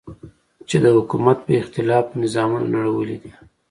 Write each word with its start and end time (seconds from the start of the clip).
چې 0.67 0.75
د 0.83 0.85
حکومت 0.97 1.37
په 1.47 1.51
اختلاف 1.61 2.05
مو 2.11 2.17
نظامونه 2.23 2.65
نړولي 2.75 3.17
دي. 3.23 3.31